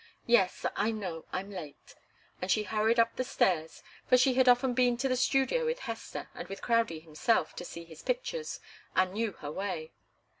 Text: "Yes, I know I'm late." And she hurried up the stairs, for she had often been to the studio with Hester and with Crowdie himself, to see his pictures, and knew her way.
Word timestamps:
"Yes, 0.25 0.65
I 0.75 0.89
know 0.89 1.25
I'm 1.31 1.51
late." 1.51 1.93
And 2.41 2.49
she 2.49 2.63
hurried 2.63 2.99
up 2.99 3.15
the 3.17 3.23
stairs, 3.23 3.83
for 4.07 4.17
she 4.17 4.33
had 4.33 4.49
often 4.49 4.73
been 4.73 4.97
to 4.97 5.07
the 5.07 5.15
studio 5.15 5.63
with 5.63 5.77
Hester 5.81 6.27
and 6.33 6.47
with 6.47 6.59
Crowdie 6.63 7.01
himself, 7.01 7.55
to 7.57 7.63
see 7.65 7.83
his 7.85 8.01
pictures, 8.01 8.59
and 8.95 9.13
knew 9.13 9.33
her 9.33 9.51
way. 9.51 9.91